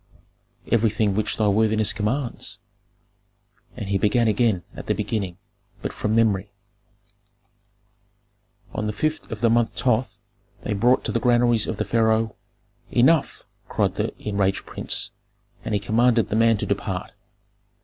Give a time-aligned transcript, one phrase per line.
[0.71, 2.57] "Everything which thy worthiness commands."
[3.77, 5.37] And he began again at the beginning,
[5.83, 6.51] but from memory,
[8.73, 10.17] "On the fifth of the month Thoth
[10.63, 12.35] they brought to the granaries of the pharaoh"
[13.01, 15.11] "Enough!" cried the enraged prince;
[15.63, 17.11] and he commanded the man to depart.